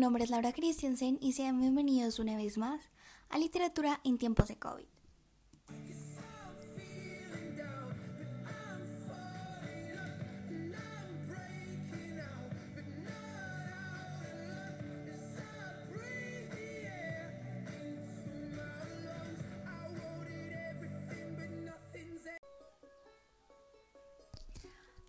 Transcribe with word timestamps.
nombre 0.00 0.24
es 0.24 0.30
Laura 0.30 0.54
Christensen 0.54 1.18
y 1.20 1.34
sean 1.34 1.60
bienvenidos 1.60 2.18
una 2.18 2.34
vez 2.34 2.56
más 2.56 2.80
a 3.28 3.36
Literatura 3.36 4.00
en 4.02 4.16
tiempos 4.16 4.48
de 4.48 4.56
COVID. 4.56 4.86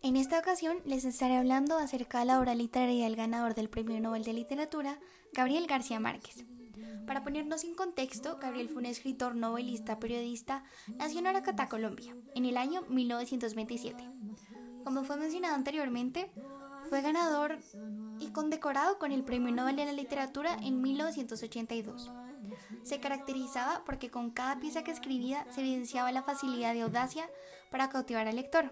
En 0.04 0.18
esta 0.18 0.40
ocasión 0.40 0.78
les 0.84 1.06
estaré 1.06 1.38
hablando 1.38 1.78
acerca 1.78 2.20
de 2.22 2.26
la 2.26 2.40
obra 2.40 2.56
literaria 2.56 3.04
del 3.04 3.16
ganador 3.16 3.54
del 3.54 3.70
Premio 3.70 4.00
Nobel 4.02 4.24
de 4.24 4.34
Literatura, 4.34 4.98
Gabriel 5.32 5.68
García 5.68 6.00
Márquez. 6.00 6.44
Para 7.06 7.24
ponernos 7.24 7.64
en 7.64 7.76
contexto, 7.76 8.40
Gabriel 8.42 8.70
fue 8.70 8.80
un 8.80 8.88
escritor, 8.88 9.36
novelista, 9.36 10.00
periodista, 10.00 10.64
nació 10.98 11.20
en 11.20 11.28
Aracatá, 11.28 11.70
Colombia, 11.70 12.16
en 12.34 12.46
el 12.46 12.58
año 12.58 12.82
1927. 12.90 14.04
Como 14.84 15.04
fue 15.04 15.18
mencionado 15.18 15.54
anteriormente, 15.54 16.32
fue 16.90 17.02
ganador 17.02 17.60
y 18.18 18.32
condecorado 18.32 18.98
con 18.98 19.12
el 19.12 19.24
Premio 19.24 19.54
Nobel 19.54 19.76
de 19.76 19.86
la 19.86 19.94
Literatura 19.94 20.58
en 20.64 20.82
1982. 20.82 22.12
Se 22.82 23.00
caracterizaba 23.00 23.84
porque 23.86 24.10
con 24.10 24.32
cada 24.32 24.60
pieza 24.60 24.84
que 24.84 24.90
escribía 24.90 25.46
se 25.52 25.62
evidenciaba 25.62 26.12
la 26.12 26.24
facilidad 26.24 26.74
de 26.74 26.82
audacia 26.82 27.30
para 27.70 27.90
cautivar 27.90 28.28
al 28.28 28.38
lector 28.38 28.72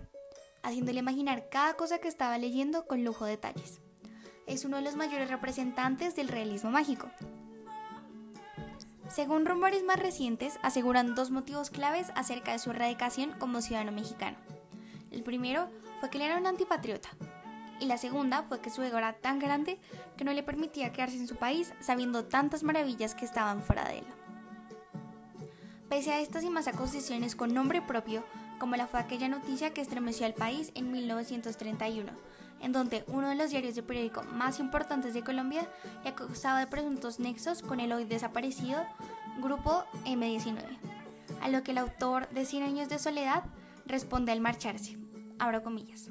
haciéndole 0.63 0.99
imaginar 0.99 1.49
cada 1.49 1.73
cosa 1.76 1.99
que 1.99 2.08
estaba 2.08 2.38
leyendo 2.38 2.86
con 2.86 3.04
lujo 3.04 3.26
de 3.26 3.31
detalles. 3.31 3.80
Es 4.48 4.66
uno 4.66 4.77
de 4.77 4.84
los 4.84 4.95
mayores 4.95 5.30
representantes 5.30 6.16
del 6.16 6.27
realismo 6.27 6.72
mágico. 6.72 7.09
Según 9.08 9.45
rumores 9.45 9.84
más 9.84 10.00
recientes, 10.00 10.59
aseguran 10.61 11.16
dos 11.16 11.31
motivos 11.31 11.70
claves 11.70 12.11
acerca 12.16 12.52
de 12.52 12.59
su 12.59 12.72
erradicación 12.72 13.33
como 13.39 13.61
ciudadano 13.61 13.92
mexicano. 13.92 14.38
El 15.11 15.23
primero 15.23 15.70
fue 16.00 16.09
que 16.09 16.17
él 16.17 16.25
era 16.25 16.38
un 16.38 16.45
antipatriota, 16.45 17.09
y 17.80 17.86
la 17.86 17.98
segunda 17.98 18.44
fue 18.44 18.59
que 18.59 18.70
su 18.70 18.83
ego 18.83 18.98
era 18.98 19.14
tan 19.14 19.39
grande 19.39 19.80
que 20.17 20.26
no 20.26 20.33
le 20.33 20.44
permitía 20.44 20.92
quedarse 20.92 21.17
en 21.17 21.28
su 21.28 21.38
país 21.38 21.73
sabiendo 21.80 22.26
tantas 22.26 22.64
maravillas 22.64 23.16
que 23.16 23.26
estaban 23.26 23.64
fuera 23.64 23.86
de 23.86 24.00
él. 24.00 24.05
Pese 25.89 26.11
a 26.11 26.20
estas 26.20 26.44
y 26.44 26.50
más 26.50 26.67
acusaciones 26.67 27.36
con 27.36 27.53
nombre 27.53 27.81
propio, 27.81 28.23
como 28.59 28.75
la 28.75 28.88
fue 28.88 28.99
aquella 28.99 29.27
noticia 29.27 29.73
que 29.73 29.81
estremeció 29.81 30.25
al 30.25 30.33
país 30.33 30.71
en 30.75 30.91
1931, 30.91 32.11
en 32.61 32.71
donde 32.71 33.03
uno 33.07 33.29
de 33.29 33.35
los 33.35 33.49
diarios 33.49 33.75
de 33.75 33.83
periódico 33.83 34.23
más 34.23 34.59
importantes 34.59 35.13
de 35.13 35.23
Colombia 35.23 35.67
le 36.03 36.09
acusaba 36.09 36.59
de 36.59 36.67
presuntos 36.67 37.19
nexos 37.19 37.61
con 37.61 37.80
el 37.80 37.91
hoy 37.93 38.05
desaparecido 38.05 38.83
Grupo 39.41 39.85
M19, 40.05 40.57
a 41.41 41.49
lo 41.49 41.63
que 41.63 41.71
el 41.71 41.77
autor 41.77 42.30
de 42.30 42.45
Cien 42.45 42.63
años 42.63 42.89
de 42.89 42.99
soledad 42.99 43.43
responde 43.85 44.31
al 44.31 44.41
marcharse, 44.41 44.97
abro 45.39 45.63
comillas. 45.63 46.09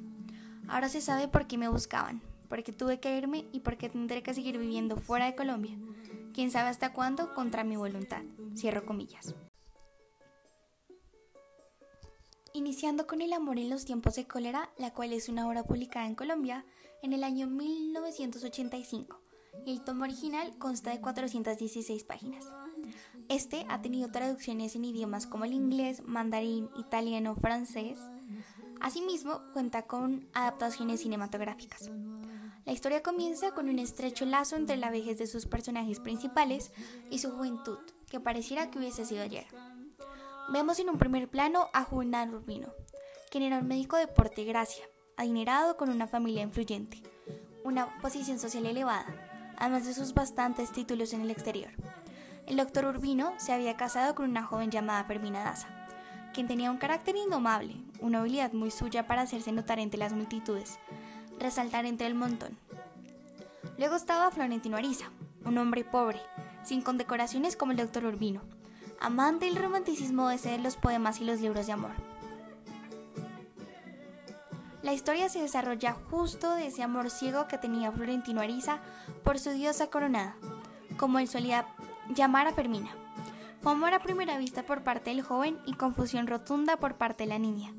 Ahora 0.67 0.89
se 0.89 1.01
sabe 1.01 1.29
por 1.29 1.47
qué 1.47 1.59
me 1.59 1.69
buscaban, 1.69 2.23
porque 2.49 2.73
tuve 2.73 3.01
que 3.01 3.17
irme 3.17 3.47
y 3.53 3.61
porque 3.61 3.89
tendré 3.89 4.23
que 4.23 4.35
seguir 4.35 4.59
viviendo 4.59 4.97
fuera 4.97 5.27
de 5.27 5.37
Colombia. 5.37 5.77
Quién 6.35 6.51
sabe 6.51 6.69
hasta 6.69 6.93
cuándo 6.93 7.35
contra 7.35 7.65
mi 7.65 7.77
voluntad. 7.77 8.23
Cierro 8.55 8.85
comillas. 8.85 9.35
Iniciando 12.55 13.07
con 13.07 13.21
El 13.21 13.33
amor 13.33 13.59
en 13.59 13.69
los 13.69 13.85
tiempos 13.85 14.15
de 14.15 14.27
cólera, 14.27 14.71
la 14.79 14.93
cual 14.93 15.13
es 15.13 15.29
una 15.29 15.47
obra 15.47 15.65
publicada 15.65 16.07
en 16.07 16.15
Colombia 16.15 16.65
en 17.03 17.13
el 17.13 17.23
año 17.23 17.47
1985. 17.47 19.21
El 19.67 19.83
tomo 19.85 20.05
original 20.05 20.57
consta 20.59 20.91
de 20.91 21.01
416 21.01 22.05
páginas. 22.05 22.47
Este 23.29 23.67
ha 23.69 23.83
tenido 23.83 24.11
traducciones 24.11 24.75
en 24.77 24.87
idiomas 24.87 25.27
como 25.27 25.45
el 25.45 25.53
inglés, 25.53 26.03
mandarín, 26.05 26.71
italiano, 26.79 27.37
francés. 27.37 27.99
Asimismo, 28.81 29.43
cuenta 29.53 29.83
con 29.83 30.29
adaptaciones 30.33 31.01
cinematográficas. 31.01 31.91
La 32.65 32.73
historia 32.73 33.03
comienza 33.03 33.53
con 33.53 33.69
un 33.69 33.79
estrecho 33.79 34.25
lazo 34.25 34.57
entre 34.57 34.77
la 34.77 34.91
vejez 34.91 35.19
de 35.19 35.27
sus 35.27 35.47
personajes 35.47 36.01
principales 36.01 36.71
y 37.11 37.19
su 37.19 37.31
juventud, 37.31 37.79
que 38.09 38.21
pareciera 38.21 38.71
que 38.71 38.79
hubiese 38.79 39.05
sido 39.05 39.23
ayer. 39.23 39.47
Vemos 40.51 40.79
en 40.79 40.89
un 40.89 40.97
primer 40.97 41.29
plano 41.29 41.69
a 41.75 41.85
Juvenal 41.85 42.35
Urbino, 42.35 42.73
quien 43.31 43.45
era 43.45 43.59
un 43.59 43.69
médico 43.69 43.99
de 43.99 44.07
porte 44.07 44.45
gracia, 44.45 44.83
adinerado 45.19 45.77
con 45.77 45.91
una 45.91 46.07
familia 46.07 46.43
influyente, 46.43 47.03
una 47.65 47.99
posición 48.01 48.39
social 48.39 48.65
elevada, 48.65 49.05
además 49.59 49.85
de 49.85 49.93
sus 49.93 50.15
bastantes 50.15 50.73
títulos 50.73 51.13
en 51.13 51.21
el 51.21 51.31
exterior. 51.31 51.71
El 52.47 52.57
doctor 52.57 52.87
Urbino 52.87 53.35
se 53.37 53.53
había 53.53 53.77
casado 53.77 54.15
con 54.15 54.31
una 54.31 54.43
joven 54.43 54.71
llamada 54.71 55.05
Fermina 55.05 55.45
Daza, 55.45 55.69
quien 56.33 56.49
tenía 56.49 56.71
un 56.71 56.79
carácter 56.79 57.15
indomable, 57.17 57.77
una 58.01 58.21
habilidad 58.21 58.55
muy 58.55 58.71
suya 58.71 59.07
para 59.07 59.23
hacerse 59.23 59.53
notar 59.53 59.79
entre 59.79 59.99
las 59.99 60.15
multitudes, 60.15 60.79
resaltar 61.39 61.85
entre 61.85 62.07
el 62.07 62.15
montón. 62.15 62.57
Luego 63.77 63.97
estaba 63.97 64.31
Florentino 64.31 64.79
Ariza, 64.79 65.11
un 65.45 65.59
hombre 65.59 65.85
pobre, 65.85 66.23
sin 66.65 66.81
condecoraciones 66.81 67.55
como 67.55 67.73
el 67.73 67.79
doctor 67.79 68.07
Urbino, 68.07 68.41
amante 69.01 69.47
del 69.47 69.57
romanticismo 69.57 70.29
de 70.29 70.59
los 70.59 70.77
poemas 70.77 71.21
y 71.21 71.25
los 71.25 71.41
libros 71.41 71.67
de 71.67 71.73
amor. 71.73 71.93
La 74.83 74.93
historia 74.93 75.29
se 75.29 75.43
desarrolla 75.43 75.97
justo 76.11 76.55
de 76.55 76.69
ese 76.69 76.83
amor 76.83 77.11
ciego 77.11 77.49
que 77.49 77.59
tenía 77.59 77.93
Florentino 77.93 78.41
Ariza 78.41 78.79
por 79.25 79.39
su 79.39 79.51
diosa 79.51 79.89
coronada, 79.89 80.37
como 80.97 81.19
él 81.19 81.29
solía 81.29 81.67
llamar 82.15 82.47
a 82.47 82.53
Fermina. 82.53 82.91
Fue 83.61 83.73
amor 83.73 83.93
a 83.93 83.99
primera 83.99 84.39
vista 84.39 84.63
por 84.63 84.85
parte 84.85 85.11
del 85.11 85.23
joven 85.23 85.59
y 85.67 85.75
confusión 85.75 86.27
rotunda 86.27 86.77
por 86.77 86.95
parte 86.95 87.25
de 87.25 87.29
la 87.29 87.39
niña, 87.39 87.75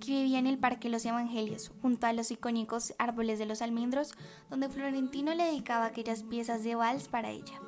que 0.00 0.12
vivía 0.12 0.38
en 0.38 0.46
el 0.46 0.58
Parque 0.58 0.90
Los 0.90 1.06
Evangelios, 1.06 1.72
junto 1.80 2.06
a 2.06 2.12
los 2.12 2.30
icónicos 2.30 2.94
árboles 2.98 3.38
de 3.38 3.46
los 3.46 3.62
almendros, 3.62 4.14
donde 4.50 4.68
Florentino 4.68 5.34
le 5.34 5.44
dedicaba 5.44 5.86
aquellas 5.86 6.24
piezas 6.24 6.62
de 6.62 6.74
vals 6.74 7.08
para 7.08 7.30
ella. 7.30 7.58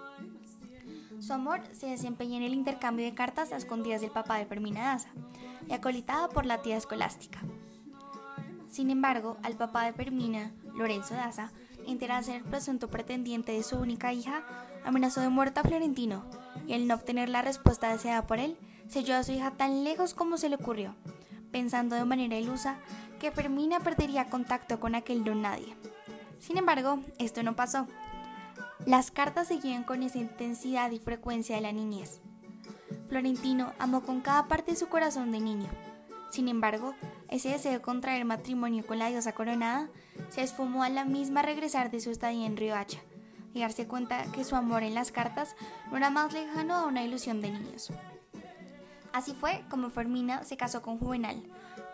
Su 1.21 1.35
amor 1.35 1.61
se 1.73 1.87
desempeña 1.87 2.39
en 2.39 2.45
el 2.45 2.55
intercambio 2.55 3.05
de 3.05 3.13
cartas 3.13 3.53
a 3.53 3.57
escondidas 3.57 4.01
del 4.01 4.11
papá 4.11 4.39
de 4.39 4.47
Fermina 4.47 4.93
Daza 4.93 5.11
y 5.69 5.73
acolitada 5.75 6.31
por 6.31 6.47
la 6.47 6.63
tía 6.63 6.79
escolástica. 6.79 7.41
Sin 8.71 8.89
embargo, 8.89 9.37
al 9.43 9.55
papá 9.55 9.85
de 9.85 9.93
Fermina, 9.93 10.51
Lorenzo 10.75 11.13
Daza, 11.13 11.53
enterarse 11.87 12.33
del 12.33 12.45
presunto 12.45 12.89
pretendiente 12.89 13.53
de 13.53 13.63
su 13.63 13.77
única 13.77 14.15
hija, 14.15 14.45
amenazó 14.83 15.21
de 15.21 15.29
muerte 15.29 15.61
a 15.61 15.63
Florentino 15.63 16.25
y 16.67 16.73
al 16.73 16.87
no 16.87 16.95
obtener 16.95 17.29
la 17.29 17.43
respuesta 17.43 17.93
deseada 17.93 18.27
por 18.27 18.39
él, 18.39 18.57
selló 18.89 19.15
a 19.15 19.23
su 19.23 19.33
hija 19.33 19.51
tan 19.51 19.85
lejos 19.85 20.15
como 20.15 20.39
se 20.39 20.49
le 20.49 20.57
ocurrió, 20.57 20.95
pensando 21.53 21.97
de 21.97 22.05
manera 22.07 22.39
ilusa 22.39 22.79
que 23.19 23.31
Fermina 23.31 23.81
perdería 23.81 24.31
contacto 24.31 24.81
con 24.81 24.95
aquel 24.95 25.23
don 25.23 25.43
nadie. 25.43 25.77
Sin 26.39 26.57
embargo, 26.57 27.01
esto 27.19 27.43
no 27.43 27.55
pasó, 27.55 27.87
las 28.87 29.11
cartas 29.11 29.49
seguían 29.49 29.85
con 29.85 30.03
esa 30.03 30.19
intensidad 30.19 30.91
y 30.91 30.99
frecuencia 30.99 31.57
de 31.57 31.63
la 31.63 31.73
niñez. 31.73 32.21
Florentino 33.09 33.73
amó 33.79 34.03
con 34.03 34.21
cada 34.21 34.49
parte 34.49 34.73
de 34.73 34.77
su 34.77 34.89
corazón 34.89 35.33
de 35.33 35.41
niño. 35.41 35.69
Sin 36.31 36.49
embargo, 36.49 36.95
ese 37.29 37.51
deseo 37.51 37.73
de 37.73 37.81
contraer 37.81 38.25
matrimonio 38.25 38.87
con 38.87 38.99
la 38.99 39.09
diosa 39.09 39.33
coronada 39.33 39.89
se 40.31 40.43
esfumó 40.43 40.83
a 40.83 40.89
la 40.89 41.05
misma 41.05 41.43
regresar 41.43 41.91
de 41.91 42.01
su 42.01 42.11
estadía 42.11 42.47
en 42.47 42.57
Riohacha 42.57 43.01
y 43.53 43.61
darse 43.61 43.87
cuenta 43.87 44.25
que 44.33 44.45
su 44.45 44.55
amor 44.55 44.83
en 44.83 44.95
las 44.95 45.11
cartas 45.11 45.57
no 45.91 45.97
era 45.97 46.11
más 46.11 46.33
lejano 46.33 46.75
a 46.75 46.87
una 46.87 47.03
ilusión 47.03 47.41
de 47.41 47.51
niños. 47.51 47.93
Así 49.13 49.35
fue 49.35 49.65
como 49.69 49.91
Fermina 49.91 50.45
se 50.45 50.57
casó 50.57 50.83
con 50.83 50.99
Juvenal, 50.99 51.43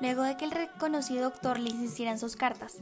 luego 0.00 0.22
de 0.22 0.36
que 0.36 0.44
el 0.44 0.50
reconocido 0.50 1.30
doctor 1.30 1.58
le 1.58 1.70
insistiera 1.70 2.12
en 2.12 2.19
sus 2.19 2.36
cartas. 2.36 2.78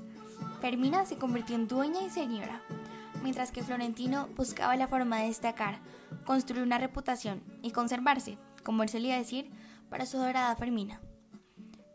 Fermina 0.61 1.07
se 1.07 1.17
convirtió 1.17 1.55
en 1.55 1.69
dueña 1.69 2.03
y 2.03 2.11
señora, 2.11 2.63
mientras 3.25 3.53
que 3.53 3.63
Florentino 3.63 4.29
buscaba 4.37 4.77
la 4.77 4.87
forma 4.87 5.19
de 5.19 5.29
destacar, 5.29 5.81
construir 6.27 6.63
una 6.63 6.77
reputación 6.77 7.43
y 7.63 7.71
conservarse, 7.71 8.37
como 8.63 8.83
él 8.83 8.91
solía 8.91 9.17
decir, 9.17 9.51
para 9.89 10.05
su 10.05 10.19
dorada 10.19 10.55
Fermina. 10.57 11.01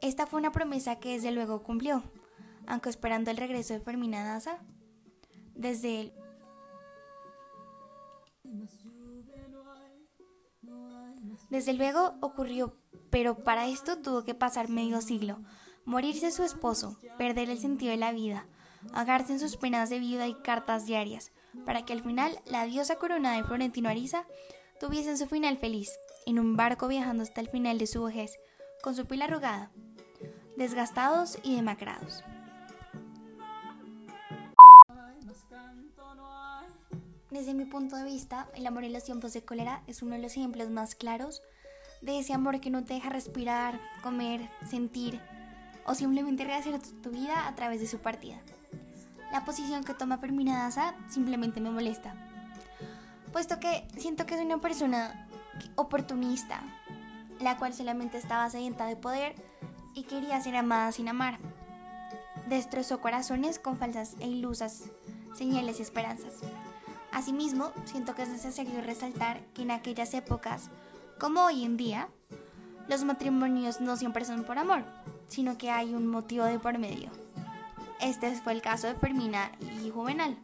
Esta 0.02 0.26
fue 0.26 0.40
una 0.40 0.52
promesa 0.52 1.00
que 1.00 1.12
desde 1.12 1.32
luego 1.32 1.62
cumplió, 1.62 2.04
aunque 2.66 2.90
esperando 2.90 3.30
el 3.30 3.38
regreso 3.38 3.76
de 3.76 3.80
Fermina 3.80 4.24
Daza, 4.24 4.58
desde. 5.54 6.14
Desde 11.52 11.74
luego 11.74 12.16
ocurrió, 12.22 12.76
pero 13.12 13.44
para 13.44 13.68
esto 13.68 14.00
tuvo 14.00 14.24
que 14.24 14.34
pasar 14.34 14.68
medio 14.68 15.00
siglo, 15.02 15.38
morirse 15.86 16.32
su 16.32 16.42
esposo, 16.44 16.98
perder 17.20 17.52
el 17.52 17.60
sentido 17.60 17.92
de 17.92 17.98
la 17.98 18.14
vida, 18.14 18.48
ahogarse 18.94 19.34
en 19.34 19.40
sus 19.40 19.58
penas 19.58 19.90
de 19.90 20.00
vida 20.00 20.28
y 20.28 20.34
cartas 20.36 20.86
diarias, 20.86 21.32
para 21.66 21.86
que 21.86 21.94
al 21.94 22.02
final 22.02 22.40
la 22.46 22.66
diosa 22.66 22.96
corona 22.96 23.34
de 23.34 23.44
Florentino 23.44 23.90
Ariza 23.90 24.26
tuviese 24.80 25.18
su 25.18 25.28
final 25.28 25.58
feliz, 25.58 25.92
en 26.26 26.40
un 26.40 26.56
barco 26.56 26.88
viajando 26.88 27.24
hasta 27.24 27.42
el 27.42 27.50
final 27.50 27.78
de 27.78 27.88
su 27.88 28.04
vejez, 28.04 28.38
con 28.82 28.96
su 28.96 29.06
piel 29.06 29.22
arrugada, 29.22 29.72
desgastados 30.58 31.38
y 31.44 31.56
demacrados. 31.56 32.24
Desde 37.32 37.54
mi 37.54 37.66
punto 37.66 37.96
de 37.96 38.06
vista, 38.06 38.50
el 38.56 38.66
amor 38.66 38.84
en 38.84 38.94
los 38.94 39.04
tiempos 39.04 39.34
de 39.34 39.44
cólera 39.44 39.84
es 39.86 40.02
uno 40.02 40.16
de 40.16 40.22
los 40.22 40.32
ejemplos 40.32 40.70
más 40.70 40.96
claros 40.96 41.44
de 42.02 42.20
ese 42.20 42.34
amor 42.34 42.60
que 42.60 42.70
no 42.70 42.84
te 42.84 42.96
deja 42.96 43.10
respirar, 43.10 43.80
comer, 44.02 44.50
sentir 44.68 45.22
o 45.86 45.96
simplemente 45.96 46.44
rehacer 46.44 46.80
tu 47.02 47.12
vida 47.12 47.48
a 47.48 47.56
través 47.56 47.82
de 47.82 47.88
su 47.88 48.00
partida. 48.00 48.42
La 49.32 49.46
posición 49.46 49.84
que 49.84 49.94
toma 49.94 50.18
Fermina 50.18 50.64
Daza 50.64 50.96
simplemente 51.08 51.62
me 51.62 51.70
molesta, 51.70 52.16
puesto 53.32 53.60
que 53.60 53.88
siento 53.98 54.26
que 54.26 54.36
es 54.36 54.42
una 54.42 54.60
persona 54.60 55.28
oportunista, 55.76 56.62
la 57.40 57.58
cual 57.58 57.74
solamente 57.74 58.18
estaba 58.18 58.50
sedienta 58.50 58.86
de 58.86 58.96
poder 58.96 59.36
y 59.94 60.04
quería 60.04 60.42
ser 60.42 60.56
amada 60.56 60.92
sin 60.92 61.08
amar. 61.10 61.38
Destrozó 62.48 63.02
corazones 63.02 63.60
con 63.60 63.78
falsas 63.78 64.16
e 64.20 64.28
ilusas 64.28 64.86
señales 65.36 65.80
y 65.80 65.84
esperanzas. 65.84 66.34
Asimismo, 67.12 67.72
siento 67.86 68.16
que 68.16 68.24
es 68.24 68.30
necesario 68.30 68.82
resaltar 68.82 69.42
que 69.54 69.64
en 69.64 69.72
aquellas 69.72 70.14
épocas, 70.14 70.70
como 71.20 71.44
hoy 71.44 71.64
en 71.64 71.78
día, 71.78 72.10
los 72.88 73.04
matrimonios 73.04 73.82
no 73.82 73.96
siempre 73.96 74.26
son 74.26 74.44
por 74.44 74.58
amor, 74.58 74.84
sino 75.28 75.58
que 75.58 75.70
hay 75.70 75.94
un 75.94 76.08
motivo 76.08 76.46
de 76.46 76.60
por 76.60 76.78
medio. 76.78 77.12
Este 78.02 78.34
fue 78.36 78.54
el 78.54 78.62
caso 78.62 78.88
de 78.88 78.96
Fermina 78.96 79.52
y 79.84 79.90
Juvenal. 79.90 80.38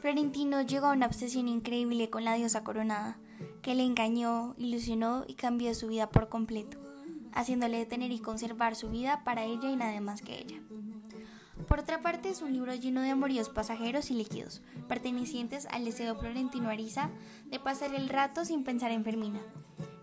Florentino 0.00 0.62
llegó 0.62 0.86
a 0.86 0.92
una 0.92 1.06
obsesión 1.06 1.48
increíble 1.48 2.10
con 2.10 2.24
la 2.24 2.34
diosa 2.34 2.62
coronada, 2.62 3.18
que 3.60 3.74
le 3.74 3.84
engañó, 3.84 4.54
ilusionó 4.56 5.24
y 5.26 5.34
cambió 5.34 5.74
su 5.74 5.88
vida 5.88 6.10
por 6.10 6.28
completo, 6.28 6.78
haciéndole 7.32 7.78
detener 7.78 8.12
y 8.12 8.20
conservar 8.20 8.76
su 8.76 8.88
vida 8.90 9.22
para 9.24 9.44
ella 9.44 9.70
y 9.70 9.76
nada 9.76 10.00
más 10.00 10.22
que 10.22 10.38
ella. 10.38 10.60
Por 11.66 11.80
otra 11.80 12.02
parte, 12.02 12.28
es 12.28 12.42
un 12.42 12.52
libro 12.52 12.74
lleno 12.74 13.00
de 13.00 13.10
amoríos 13.10 13.48
pasajeros 13.48 14.10
y 14.10 14.14
líquidos, 14.14 14.62
pertenecientes 14.88 15.66
al 15.66 15.84
deseo 15.84 16.14
florentino 16.16 16.68
Arisa 16.68 17.10
de 17.46 17.58
pasar 17.60 17.94
el 17.94 18.08
rato 18.08 18.44
sin 18.44 18.64
pensar 18.64 18.90
en 18.90 19.04
Fermina, 19.04 19.40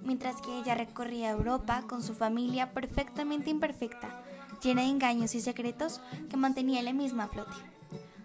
mientras 0.01 0.41
que 0.41 0.57
ella 0.57 0.75
recorría 0.75 1.29
Europa 1.29 1.83
con 1.87 2.03
su 2.03 2.13
familia 2.13 2.73
perfectamente 2.73 3.49
imperfecta, 3.49 4.23
llena 4.61 4.81
de 4.81 4.89
engaños 4.89 5.35
y 5.35 5.41
secretos 5.41 6.01
que 6.29 6.37
mantenía 6.37 6.81
la 6.81 6.93
misma 6.93 7.27
flote. 7.27 7.55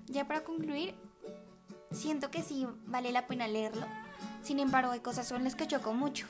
Ya 0.06 0.26
para 0.26 0.44
concluir, 0.44 0.94
siento 1.90 2.30
que 2.30 2.42
sí 2.42 2.66
vale 2.86 3.12
la 3.12 3.26
pena 3.26 3.48
leerlo, 3.48 3.86
sin 4.42 4.60
embargo 4.60 4.92
hay 4.92 5.00
cosas 5.00 5.30
con 5.30 5.44
las 5.44 5.54
que 5.54 5.66
choco 5.66 5.92
mucho, 5.94 6.26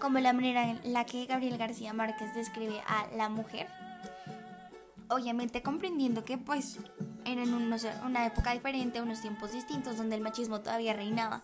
como 0.00 0.18
la 0.18 0.32
manera 0.32 0.70
en 0.70 0.92
la 0.92 1.04
que 1.04 1.26
Gabriel 1.26 1.58
García 1.58 1.92
Márquez 1.92 2.34
describe 2.34 2.80
a 2.86 3.06
la 3.16 3.28
mujer 3.28 3.68
obviamente 5.12 5.62
comprendiendo 5.62 6.24
que 6.24 6.38
pues 6.38 6.78
era 7.24 7.42
en 7.42 7.54
una 7.54 8.26
época 8.26 8.52
diferente, 8.52 9.00
unos 9.00 9.20
tiempos 9.20 9.52
distintos 9.52 9.96
donde 9.96 10.16
el 10.16 10.22
machismo 10.22 10.60
todavía 10.60 10.92
reinaba. 10.92 11.42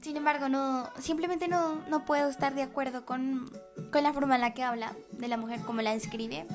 Sin 0.00 0.16
embargo, 0.16 0.48
no, 0.48 0.90
simplemente 0.98 1.48
no, 1.48 1.76
no 1.88 2.04
puedo 2.04 2.28
estar 2.28 2.54
de 2.54 2.62
acuerdo 2.62 3.06
con, 3.06 3.50
con, 3.94 4.02
la 4.02 4.12
forma 4.12 4.34
en 4.34 4.40
la 4.40 4.54
que 4.54 4.64
habla 4.64 4.92
de 5.12 5.28
la 5.28 5.36
mujer 5.36 5.60
como 5.60 5.80
la 5.80 5.92
describe. 5.92 6.46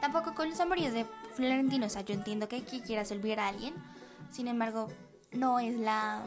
Tampoco 0.00 0.34
con 0.34 0.48
los 0.48 0.60
amoríos 0.60 0.92
de 0.92 1.04
Florentino. 1.34 1.86
O 1.86 1.90
sea, 1.90 2.02
yo 2.02 2.14
entiendo 2.14 2.48
que, 2.48 2.62
que 2.62 2.80
quieras 2.80 3.10
olvidar 3.10 3.40
a 3.40 3.48
alguien. 3.48 3.74
Sin 4.30 4.46
embargo, 4.46 4.88
no 5.32 5.58
es 5.58 5.76
la, 5.78 6.22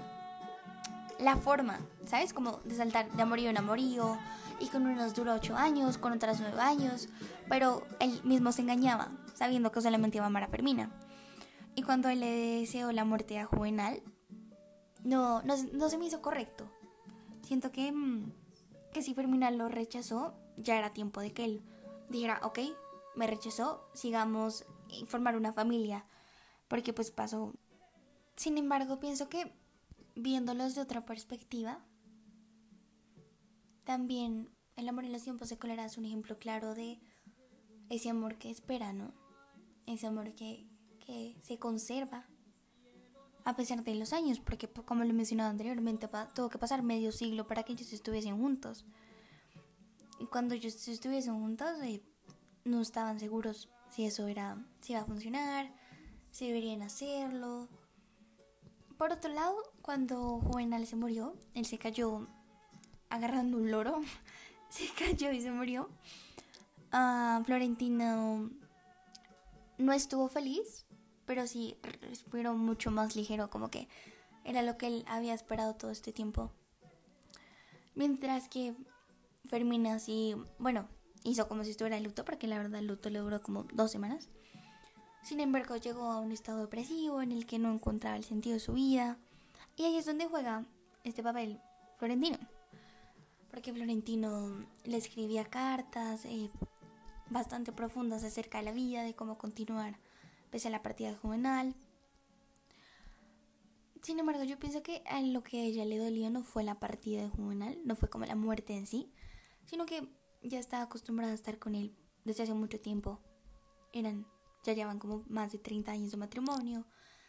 la 1.20 1.38
forma, 1.38 1.80
¿sabes? 2.06 2.34
Como 2.34 2.60
de 2.66 2.76
saltar 2.76 3.10
de 3.12 3.22
amorío 3.22 3.50
en 3.50 3.58
amorío 3.58 4.18
y 4.60 4.68
con 4.68 4.86
unos 4.86 5.14
duró 5.14 5.34
ocho 5.36 5.56
años, 5.56 5.98
con 5.98 6.12
otras 6.12 6.40
nueve 6.42 6.60
años, 6.60 7.08
pero 7.48 7.84
él 8.00 8.20
mismo 8.24 8.52
se 8.52 8.62
engañaba, 8.62 9.10
sabiendo 9.34 9.72
que 9.72 9.82
solamente 9.82 10.18
iba 10.18 10.26
a 10.26 10.28
amar 10.28 10.44
a 10.44 10.48
Fermina. 10.48 10.90
Y 11.76 11.84
cuando 11.84 12.10
él 12.10 12.20
le 12.20 12.60
deseó 12.60 12.92
la 12.92 13.06
muerte 13.06 13.40
a 13.40 13.46
Juvenal, 13.46 14.02
no, 15.04 15.42
no, 15.44 15.90
se 15.90 15.98
me 15.98 16.06
hizo 16.06 16.22
correcto. 16.22 16.70
Siento 17.44 17.72
que, 17.72 17.92
mm, 17.92 18.32
que 18.94 19.02
si 19.02 19.14
Fermina 19.14 19.50
lo 19.52 19.70
rechazó, 19.70 20.34
ya 20.60 20.78
era 20.78 20.94
tiempo 20.94 21.22
de 21.22 21.34
que 21.34 21.46
él 21.46 21.62
dijera, 22.10 22.40
ok, 22.44 22.60
me 23.16 23.28
rechazó, 23.28 23.88
sigamos 23.94 24.66
y 24.90 25.06
formar 25.06 25.36
una 25.36 25.54
familia, 25.54 26.06
porque 26.68 26.94
pues 26.94 27.12
pasó. 27.12 27.54
Sin 28.36 28.58
embargo, 28.58 29.00
pienso 29.00 29.30
que 29.30 29.52
viéndolos 30.16 30.76
de 30.76 30.82
otra 30.82 31.06
perspectiva, 31.06 31.84
también 33.84 34.50
el 34.76 34.88
amor 34.88 35.06
en 35.06 35.12
los 35.12 35.24
tiempos 35.24 35.50
de 35.50 35.58
cólera 35.58 35.86
es 35.86 35.98
un 35.98 36.06
ejemplo 36.06 36.38
claro 36.38 36.76
de 36.76 37.00
ese 37.90 38.10
amor 38.10 38.38
que 38.38 38.50
espera, 38.50 38.94
¿no? 38.94 39.14
Ese 39.86 40.08
amor 40.08 40.34
que, 40.36 40.68
que 41.06 41.36
se 41.42 41.58
conserva 41.58 42.28
a 43.46 43.56
pesar 43.56 43.84
de 43.84 43.96
los 43.96 44.14
años, 44.14 44.40
porque 44.40 44.68
pues, 44.68 44.86
como 44.86 45.04
lo 45.04 45.10
he 45.10 45.14
mencionado 45.14 45.50
anteriormente, 45.50 46.08
tuvo 46.36 46.50
que 46.50 46.60
pasar 46.60 46.84
medio 46.84 47.12
siglo 47.12 47.48
para 47.48 47.64
que 47.64 47.74
ellos 47.74 47.92
estuviesen 47.92 48.38
juntos. 48.38 48.86
Cuando 50.32 50.56
ellos 50.56 50.88
estuviesen 50.88 51.40
juntos, 51.40 51.70
eh, 51.84 52.02
no 52.66 52.82
estaban 52.82 53.20
seguros 53.20 53.70
si 53.90 54.06
eso 54.06 54.28
era, 54.28 54.58
si 54.82 54.94
iba 54.94 55.02
a 55.02 55.06
funcionar, 55.06 55.72
si 56.32 56.48
deberían 56.48 56.82
hacerlo. 56.82 57.68
Por 58.98 59.12
otro 59.12 59.32
lado, 59.34 59.56
cuando 59.82 60.40
Juvenal 60.42 60.86
se 60.86 60.96
murió, 60.96 61.36
él 61.54 61.66
se 61.66 61.78
cayó 61.78 62.28
agarrando 63.10 63.58
un 63.58 63.72
loro, 63.72 64.02
se 64.70 64.88
cayó 64.94 65.32
y 65.32 65.42
se 65.42 65.52
murió. 65.52 65.90
Uh, 66.92 67.44
Florentino 67.44 68.50
no 69.78 69.94
estuvo 69.94 70.28
feliz, 70.28 70.86
pero 71.26 71.48
sí 71.48 71.78
respiró 72.02 72.56
mucho 72.56 72.92
más 72.92 73.16
ligero, 73.16 73.50
como 73.50 73.70
que 73.70 73.88
era 74.44 74.62
lo 74.64 74.78
que 74.78 74.88
él 74.88 75.06
había 75.08 75.34
esperado 75.34 75.76
todo 75.76 75.92
este 75.92 76.12
tiempo. 76.12 76.52
Mientras 77.96 78.50
que 78.50 78.76
Fermina 79.50 80.00
sí, 80.00 80.36
bueno, 80.58 80.88
hizo 81.24 81.48
como 81.48 81.64
si 81.64 81.72
estuviera 81.72 81.98
en 81.98 82.04
luto, 82.04 82.24
porque 82.24 82.48
la 82.48 82.58
verdad 82.58 82.80
el 82.80 82.88
luto 82.88 83.10
le 83.10 83.20
duró 83.20 83.42
como 83.42 83.64
dos 83.74 83.92
semanas. 83.92 84.30
Sin 85.24 85.42
embargo, 85.42 85.76
llegó 85.76 86.12
a 86.12 86.20
un 86.20 86.32
estado 86.32 86.62
depresivo 86.62 87.22
en 87.22 87.32
el 87.32 87.46
que 87.46 87.60
no 87.60 87.74
encontraba 87.74 88.16
el 88.16 88.24
sentido 88.24 88.54
de 88.54 88.62
su 88.62 88.74
vida. 88.74 89.18
Y 89.76 89.84
ahí 89.84 89.98
es 89.98 90.06
donde 90.06 90.28
juega 90.28 90.66
este 91.04 91.24
papel 91.24 91.60
Florentino 91.98 92.38
porque 93.50 93.74
Florentino 93.74 94.66
le 94.84 94.98
escribía 94.98 95.46
cartas 95.46 96.26
eh, 96.26 96.50
bastante 97.30 97.72
profundas 97.72 98.24
acerca 98.24 98.60
de 98.60 98.66
la 98.66 98.72
vida, 98.72 99.04
de 99.04 99.16
cómo 99.16 99.38
continuar 99.38 99.98
pese 100.52 100.68
a 100.68 100.72
la 100.72 100.82
partida 100.82 101.16
juvenal. 101.16 101.76
Sin 104.02 104.20
embargo, 104.20 104.44
yo 104.44 104.58
pienso 104.58 104.82
que 104.82 105.04
a 105.06 105.22
lo 105.22 105.44
que 105.44 105.60
a 105.60 105.64
ella 105.64 105.86
le 105.86 105.98
dolió 105.98 106.30
no 106.30 106.44
fue 106.44 106.64
la 106.64 106.80
partida 106.80 107.24
de 107.24 107.30
juvenal, 107.30 107.78
no 107.84 107.96
fue 107.96 108.10
como 108.10 108.26
la 108.26 108.36
muerte 108.36 108.74
en 108.74 108.88
sí, 108.88 109.12
sino 109.70 109.86
que 109.86 110.08
ya 110.42 110.60
estaba 110.60 110.84
acostumbrada 110.84 111.32
a 111.32 111.36
estar 111.36 111.60
con 111.60 111.76
él 111.76 111.96
desde 112.24 112.44
hace 112.44 112.54
mucho 112.54 112.80
tiempo. 112.80 113.20
Eran, 113.94 114.26
ya 114.64 114.74
llevan 114.74 114.98
como 114.98 115.24
más 115.28 115.52
de 115.52 115.60
30 115.60 115.92
años 115.92 116.12
de 116.12 116.18
matrimonio, 116.18 116.88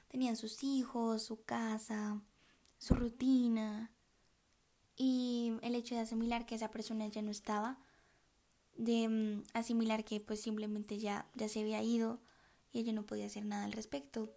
tenían 0.09 0.37
sus 0.37 0.63
hijos, 0.65 1.23
su 1.23 1.45
casa, 1.45 2.23
su 2.79 2.95
rutina, 2.95 3.93
y 4.97 5.53
el 5.63 5.75
hecho 5.75 5.95
de 5.95 6.03
asimilar 6.03 6.47
que 6.47 6.55
esa 6.55 6.71
persona 6.71 7.07
ya 7.09 7.21
no 7.23 7.31
estaba, 7.31 7.79
de 8.77 9.09
mm, 9.09 9.45
asimilar 9.53 10.05
que 10.05 10.21
pues 10.21 10.41
simplemente 10.41 10.99
ya, 10.99 11.31
ya 11.35 11.49
se 11.49 11.61
había 11.61 11.83
ido 11.83 12.21
y 12.73 12.81
ella 12.81 12.93
no 12.93 13.05
podía 13.05 13.27
hacer 13.27 13.45
nada 13.45 13.65
al 13.65 13.73
respecto, 13.73 14.33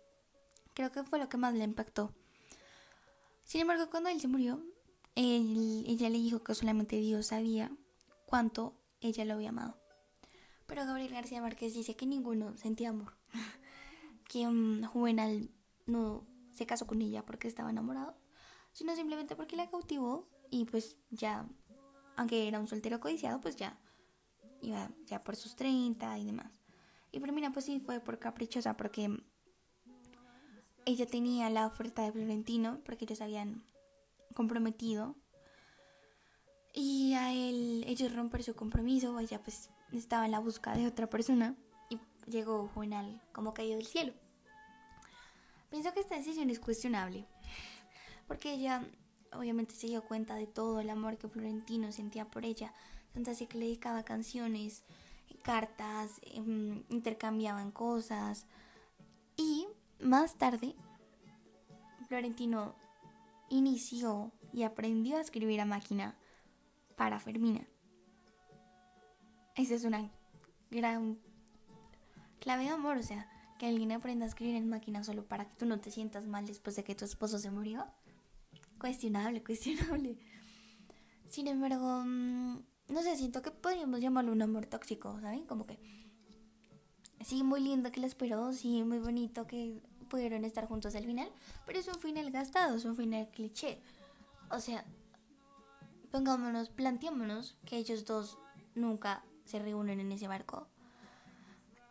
creo 0.74 0.92
que 0.92 1.04
fue 1.04 1.20
lo 1.20 1.30
que 1.30 1.38
más 1.38 1.54
le 1.54 1.64
impactó. 1.64 2.14
Sin 3.46 3.62
embargo, 3.62 3.90
cuando 3.90 4.10
él 4.10 4.20
se 4.20 4.28
murió, 4.28 4.62
ella 5.16 6.10
le 6.10 6.18
dijo 6.18 6.44
que 6.44 6.56
solamente 6.56 6.98
Dios 6.98 7.28
sabía 7.28 7.72
cuánto 8.34 8.74
ella 9.00 9.26
lo 9.26 9.36
había 9.36 9.50
amado. 9.50 9.78
Pero 10.66 10.88
Gabriel 10.88 11.14
García 11.14 11.40
Márquez 11.40 11.76
dice 11.76 11.96
que 11.96 12.08
ninguno 12.08 12.58
sentía 12.58 12.90
amor, 12.90 13.16
que 14.28 14.48
um, 14.48 14.84
Juvenal 14.86 15.52
no 15.86 16.26
se 16.52 16.66
casó 16.66 16.88
con 16.88 17.04
ella 17.04 17.24
porque 17.28 17.48
estaba 17.48 17.70
enamorado, 17.70 18.18
sino 18.72 18.96
simplemente 18.96 19.36
porque 19.36 19.56
la 19.56 19.70
cautivó 19.70 20.28
y 20.50 20.66
pues 20.66 20.98
ya, 21.12 21.48
aunque 22.16 22.48
era 22.48 22.60
un 22.60 22.68
soltero 22.68 23.00
codiciado, 23.00 23.40
pues 23.40 23.56
ya 23.56 23.78
iba 24.64 24.90
ya 25.06 25.24
por 25.24 25.36
sus 25.36 25.56
30 25.56 26.18
y 26.18 26.26
demás. 26.26 26.60
Y 27.12 27.20
Fermina 27.20 27.54
pues 27.54 27.66
sí 27.66 27.80
fue 27.80 28.00
por 28.00 28.18
caprichosa 28.18 28.76
porque 28.76 29.16
ella 30.86 31.06
tenía 31.06 31.52
la 31.52 31.68
oferta 31.68 32.02
de 32.02 32.12
Florentino 32.12 32.80
porque 32.84 33.06
ellos 33.06 33.22
habían 33.22 33.64
comprometido 34.34 35.23
y 36.74 37.14
a 37.14 37.32
él 37.32 37.84
ellos 37.88 38.16
romper 38.16 38.44
su 38.44 38.56
compromiso 38.56 39.20
ella 39.20 39.42
pues 39.44 39.70
estaba 39.92 40.26
en 40.26 40.32
la 40.32 40.40
busca 40.40 40.76
de 40.76 40.88
otra 40.88 41.08
persona 41.08 41.56
y 41.90 42.00
llegó 42.28 42.68
Juvenal 42.74 43.22
como 43.32 43.54
caído 43.54 43.78
del 43.78 43.86
cielo. 43.86 44.14
Pienso 45.70 45.94
que 45.94 46.00
esta 46.00 46.16
decisión 46.16 46.50
es 46.50 46.60
cuestionable 46.60 47.26
porque 48.28 48.54
ella 48.54 48.86
obviamente 49.32 49.76
se 49.76 49.88
dio 49.88 50.04
cuenta 50.04 50.36
de 50.36 50.48
todo 50.48 50.80
el 50.80 50.90
amor 50.90 51.18
que 51.18 51.28
Florentino 51.28 51.92
sentía 51.92 52.26
por 52.26 52.46
ella, 52.46 52.74
tanto 53.14 53.32
así 53.32 53.48
que 53.48 53.58
le 53.58 53.66
dedicaba 53.66 54.04
canciones, 54.04 54.84
cartas, 55.44 56.22
em, 56.24 56.84
intercambiaban 56.90 57.72
cosas 57.72 58.46
y 59.38 59.68
más 60.00 60.36
tarde 60.38 60.76
Florentino 62.08 62.76
inició 63.50 64.32
y 64.52 64.64
aprendió 64.64 65.18
a 65.18 65.22
escribir 65.22 65.62
a 65.62 65.66
máquina 65.66 66.16
para 66.96 67.20
Fermina. 67.20 67.68
Esa 69.56 69.76
es 69.76 69.84
una 69.84 70.10
gran 70.72 71.20
clave 72.40 72.64
de 72.64 72.70
amor, 72.70 72.98
o 72.98 73.04
sea, 73.04 73.30
que 73.60 73.68
alguien 73.68 73.92
aprenda 73.92 74.26
a 74.26 74.28
escribir 74.28 74.56
en 74.56 74.68
máquina 74.68 75.04
solo 75.04 75.26
para 75.26 75.46
que 75.46 75.56
tú 75.56 75.66
no 75.66 75.80
te 75.80 75.92
sientas 75.92 76.26
mal 76.26 76.46
después 76.46 76.76
de 76.76 76.84
que 76.84 76.96
tu 76.96 77.06
esposo 77.06 77.38
se 77.40 77.52
murió. 77.52 77.86
Cuestionable, 78.80 79.44
cuestionable. 79.44 80.18
Sin 81.30 81.48
embargo, 81.48 82.04
mm, 82.06 82.58
no 82.90 83.02
sé, 83.02 83.16
siento 83.16 83.42
que 83.42 83.52
podríamos 83.52 84.02
llamarlo 84.02 84.32
un 84.32 84.42
amor 84.42 84.66
tóxico, 84.66 85.20
¿saben? 85.22 85.46
Como 85.46 85.66
que 85.66 85.80
sí, 87.24 87.44
muy 87.44 87.62
lindo 87.62 87.92
que 87.92 88.00
lo 88.02 88.08
esperó, 88.08 88.52
sí, 88.54 88.84
muy 88.84 89.00
bonito 89.00 89.48
que 89.48 89.82
pudieron 90.10 90.46
estar 90.46 90.68
juntos 90.68 90.96
al 90.96 91.06
final, 91.06 91.30
pero 91.66 91.80
es 91.80 91.88
un 91.88 92.00
final 92.00 92.30
gastado, 92.32 92.76
es 92.76 92.86
un 92.86 92.96
final 92.96 93.30
cliché. 93.32 93.82
O 94.52 94.60
sea, 94.60 94.86
pongámonos, 96.14 96.70
planteémonos 96.70 97.58
que 97.66 97.76
ellos 97.78 98.06
dos 98.06 98.38
nunca 98.76 99.24
se 99.46 99.58
reúnen 99.58 100.00
en 100.00 100.12
ese 100.12 100.28
barco 100.28 100.68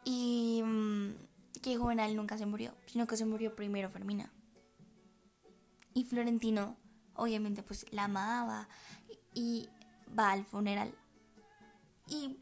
y 0.05 0.63
mm, 0.65 1.15
que 1.61 1.77
Juvenal 1.77 2.15
nunca 2.15 2.39
se 2.39 2.47
murió, 2.47 2.73
sino 2.87 3.09
que 3.09 3.17
se 3.17 3.25
murió 3.25 3.57
primero 3.57 3.91
Fermina. 3.91 4.33
Y 5.93 6.05
Florentino, 6.05 6.77
obviamente, 7.15 7.65
pues 7.65 7.85
la 7.91 8.05
amaba 8.05 8.69
y 9.35 9.69
va 10.17 10.31
al 10.31 10.45
funeral. 10.45 10.95
Y 12.09 12.39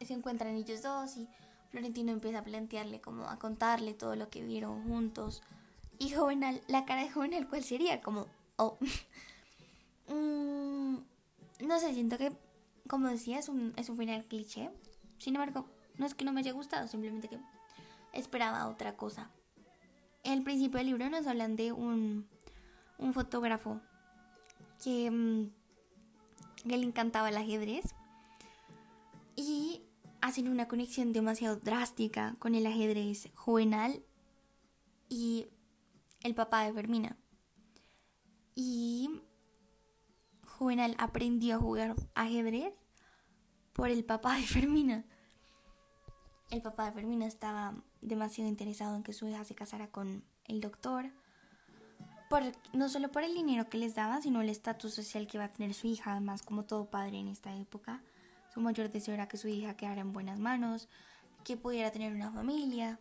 se 0.00 0.14
encuentran 0.14 0.56
ellos 0.56 0.80
dos 0.82 1.18
y 1.18 1.28
Florentino 1.68 2.12
empieza 2.12 2.38
a 2.38 2.44
plantearle, 2.44 3.02
como 3.02 3.28
a 3.28 3.38
contarle 3.38 3.92
todo 3.92 4.16
lo 4.16 4.30
que 4.30 4.42
vieron 4.42 4.88
juntos. 4.88 5.42
Y 5.98 6.12
Jovenal, 6.12 6.62
la 6.66 6.86
cara 6.86 7.02
de 7.02 7.10
Jovenal, 7.10 7.46
¿cuál 7.46 7.62
sería? 7.62 8.00
Como, 8.00 8.26
oh. 8.56 8.78
Mm, 10.12 10.98
no 11.66 11.80
sé, 11.80 11.94
siento 11.94 12.18
que, 12.18 12.32
como 12.88 13.08
decía, 13.08 13.38
es 13.38 13.48
un, 13.48 13.72
es 13.76 13.88
un 13.88 13.96
final 13.96 14.24
cliché. 14.24 14.70
Sin 15.18 15.34
embargo, 15.36 15.66
no 15.96 16.06
es 16.06 16.14
que 16.14 16.24
no 16.24 16.32
me 16.32 16.40
haya 16.40 16.52
gustado, 16.52 16.86
simplemente 16.88 17.28
que 17.28 17.38
esperaba 18.12 18.68
otra 18.68 18.96
cosa. 18.96 19.30
El 20.22 20.42
principio 20.42 20.78
del 20.78 20.88
libro 20.88 21.08
nos 21.08 21.26
hablan 21.26 21.56
de 21.56 21.72
un, 21.72 22.28
un 22.98 23.12
fotógrafo 23.14 23.80
que, 24.82 25.10
mm, 25.10 25.50
que 26.68 26.76
le 26.76 26.86
encantaba 26.86 27.28
el 27.28 27.36
ajedrez 27.36 27.94
y 29.34 29.82
hacen 30.20 30.48
una 30.48 30.68
conexión 30.68 31.12
demasiado 31.12 31.56
drástica 31.56 32.36
con 32.38 32.54
el 32.54 32.66
ajedrez 32.66 33.28
juvenal 33.34 34.04
y 35.08 35.46
el 36.22 36.34
papá 36.34 36.64
de 36.64 36.72
Fermina. 36.72 37.16
Y 38.54 39.22
Juvenal 40.58 40.94
aprendió 40.98 41.56
a 41.56 41.58
jugar 41.58 41.96
ajedrez 42.14 42.74
por 43.72 43.90
el 43.90 44.04
papá 44.04 44.36
de 44.36 44.42
Fermina. 44.42 45.04
El 46.50 46.62
papá 46.62 46.86
de 46.86 46.92
Fermina 46.92 47.26
estaba 47.26 47.74
demasiado 48.00 48.48
interesado 48.48 48.94
en 48.96 49.02
que 49.02 49.12
su 49.12 49.26
hija 49.26 49.44
se 49.44 49.54
casara 49.54 49.88
con 49.90 50.24
el 50.44 50.60
doctor. 50.60 51.10
Por, 52.28 52.42
no 52.72 52.88
solo 52.88 53.10
por 53.10 53.24
el 53.24 53.34
dinero 53.34 53.68
que 53.68 53.78
les 53.78 53.94
daba, 53.94 54.20
sino 54.20 54.40
el 54.40 54.48
estatus 54.48 54.94
social 54.94 55.26
que 55.26 55.36
iba 55.36 55.44
a 55.44 55.52
tener 55.52 55.74
su 55.74 55.86
hija, 55.86 56.12
además 56.12 56.42
como 56.42 56.64
todo 56.64 56.90
padre 56.90 57.18
en 57.18 57.28
esta 57.28 57.54
época. 57.56 58.02
Su 58.54 58.60
mayor 58.60 58.90
deseo 58.90 59.14
era 59.14 59.28
que 59.28 59.38
su 59.38 59.48
hija 59.48 59.76
quedara 59.76 60.02
en 60.02 60.12
buenas 60.12 60.38
manos, 60.38 60.88
que 61.44 61.56
pudiera 61.56 61.90
tener 61.90 62.12
una 62.14 62.30
familia 62.30 62.98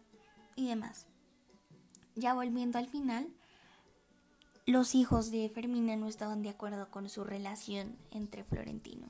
y 0.56 0.68
demás. 0.68 1.08
Ya 2.16 2.34
volviendo 2.34 2.78
al 2.78 2.88
final, 2.88 3.28
los 4.72 4.96
hijos 4.96 5.32
de 5.32 5.50
Fermina 5.50 5.96
no 5.96 6.08
estaban 6.08 6.42
de 6.42 6.50
acuerdo 6.50 6.90
con 6.90 7.10
su 7.10 7.24
relación 7.24 7.98
entre 8.12 8.44
Florentino, 8.44 9.10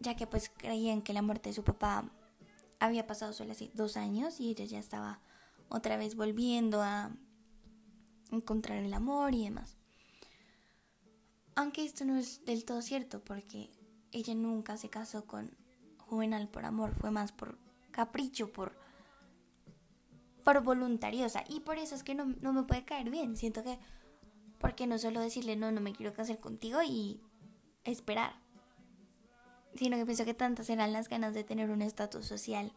ya 0.00 0.16
que 0.16 0.26
pues 0.26 0.50
creían 0.54 1.02
que 1.02 1.12
la 1.12 1.22
muerte 1.22 1.50
de 1.50 1.54
su 1.54 1.64
papá 1.64 2.04
había 2.80 3.06
pasado 3.06 3.32
solo 3.32 3.52
hace 3.52 3.70
dos 3.74 3.96
años 3.96 4.40
y 4.40 4.50
ella 4.50 4.64
ya 4.64 4.78
estaba 4.78 5.20
otra 5.68 5.96
vez 5.96 6.16
volviendo 6.16 6.82
a 6.82 7.10
encontrar 8.30 8.78
el 8.78 8.92
amor 8.92 9.34
y 9.34 9.44
demás. 9.44 9.76
Aunque 11.54 11.84
esto 11.84 12.04
no 12.04 12.16
es 12.16 12.44
del 12.44 12.64
todo 12.64 12.82
cierto, 12.82 13.20
porque 13.24 13.70
ella 14.12 14.34
nunca 14.34 14.76
se 14.76 14.90
casó 14.90 15.24
con 15.26 15.50
Juvenal 15.98 16.48
por 16.48 16.64
amor, 16.64 16.94
fue 16.94 17.10
más 17.10 17.32
por 17.32 17.58
capricho, 17.90 18.52
por, 18.52 18.72
por 20.44 20.62
voluntariosa. 20.62 21.44
Y 21.48 21.60
por 21.60 21.78
eso 21.78 21.94
es 21.94 22.02
que 22.02 22.14
no, 22.14 22.26
no 22.40 22.52
me 22.52 22.62
puede 22.62 22.84
caer 22.84 23.10
bien. 23.10 23.36
Siento 23.36 23.64
que, 23.64 23.78
porque 24.58 24.86
no 24.86 24.98
solo 24.98 25.20
decirle 25.20 25.56
no, 25.56 25.70
no 25.72 25.80
me 25.80 25.92
quiero 25.92 26.12
casar 26.14 26.38
contigo 26.38 26.80
y 26.82 27.20
esperar. 27.84 28.34
Sino 29.74 29.96
que 29.96 30.04
pienso 30.04 30.24
que 30.24 30.34
tantas 30.34 30.70
eran 30.70 30.92
las 30.92 31.08
ganas 31.08 31.34
de 31.34 31.44
tener 31.44 31.70
un 31.70 31.82
estatus 31.82 32.26
social, 32.26 32.72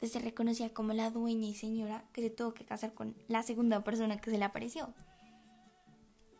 de 0.00 0.08
ser 0.08 0.22
reconocida 0.22 0.70
como 0.70 0.92
la 0.92 1.10
dueña 1.10 1.46
y 1.46 1.54
señora, 1.54 2.04
que 2.12 2.22
se 2.22 2.30
tuvo 2.30 2.54
que 2.54 2.64
casar 2.64 2.94
con 2.94 3.14
la 3.28 3.42
segunda 3.42 3.84
persona 3.84 4.18
que 4.18 4.30
se 4.30 4.38
le 4.38 4.44
apareció. 4.44 4.94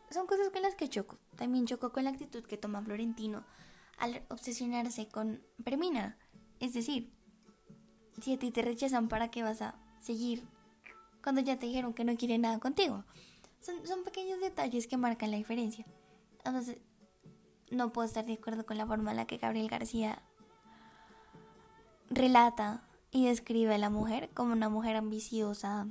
Son 0.09 0.27
cosas 0.27 0.49
con 0.49 0.61
las 0.61 0.75
que 0.75 0.89
choco. 0.89 1.17
También 1.37 1.65
choco 1.65 1.91
con 1.91 2.03
la 2.03 2.09
actitud 2.09 2.43
que 2.43 2.57
toma 2.57 2.81
Florentino 2.81 3.45
al 3.97 4.23
obsesionarse 4.29 5.07
con 5.07 5.41
Permina. 5.63 6.17
Es 6.59 6.73
decir, 6.73 7.13
si 8.21 8.33
a 8.33 8.39
ti 8.39 8.51
te 8.51 8.61
rechazan, 8.61 9.07
¿para 9.07 9.29
qué 9.29 9.43
vas 9.43 9.61
a 9.61 9.75
seguir 10.01 10.43
cuando 11.23 11.41
ya 11.41 11.59
te 11.59 11.67
dijeron 11.67 11.93
que 11.93 12.03
no 12.03 12.17
quieren 12.17 12.41
nada 12.41 12.59
contigo? 12.59 13.05
Son, 13.61 14.03
pequeños 14.03 14.39
detalles 14.39 14.87
que 14.87 14.97
marcan 14.97 15.31
la 15.31 15.37
diferencia. 15.37 15.85
Entonces, 16.43 16.77
no 17.69 17.93
puedo 17.93 18.07
estar 18.07 18.25
de 18.25 18.33
acuerdo 18.33 18.65
con 18.65 18.77
la 18.77 18.87
forma 18.87 19.11
en 19.11 19.17
la 19.17 19.27
que 19.27 19.37
Gabriel 19.37 19.69
García 19.69 20.21
relata 22.09 22.83
y 23.11 23.27
describe 23.27 23.75
a 23.75 23.77
la 23.77 23.89
mujer 23.89 24.29
como 24.33 24.53
una 24.53 24.67
mujer 24.67 24.95
ambiciosa, 24.95 25.87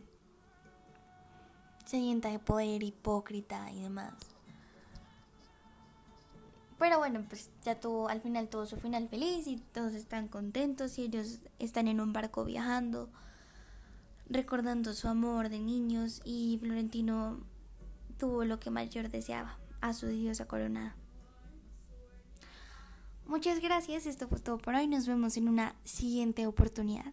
sedienta 1.84 2.28
de 2.28 2.40
poder, 2.40 2.82
hipócrita 2.82 3.70
y 3.70 3.82
demás. 3.82 4.14
Pero 6.78 6.98
bueno, 6.98 7.24
pues 7.28 7.50
ya 7.62 7.78
tuvo, 7.78 8.08
al 8.08 8.20
final 8.20 8.48
tuvo 8.48 8.66
su 8.66 8.78
final 8.78 9.08
feliz 9.08 9.46
y 9.46 9.58
todos 9.58 9.92
están 9.94 10.28
contentos 10.28 10.98
y 10.98 11.02
ellos 11.02 11.40
están 11.58 11.88
en 11.88 12.00
un 12.00 12.12
barco 12.12 12.44
viajando, 12.44 13.10
recordando 14.28 14.92
su 14.94 15.06
amor 15.06 15.50
de 15.50 15.60
niños 15.60 16.20
y 16.24 16.58
Florentino 16.60 17.49
tuvo 18.20 18.44
lo 18.44 18.60
que 18.60 18.70
mayor 18.70 19.08
deseaba, 19.08 19.58
a 19.80 19.94
su 19.94 20.06
diosa 20.06 20.46
coronada. 20.46 20.94
Muchas 23.26 23.60
gracias, 23.60 24.06
esto 24.06 24.28
fue 24.28 24.38
todo 24.40 24.58
por 24.58 24.74
hoy, 24.74 24.86
nos 24.86 25.06
vemos 25.06 25.36
en 25.38 25.48
una 25.48 25.74
siguiente 25.84 26.46
oportunidad. 26.46 27.12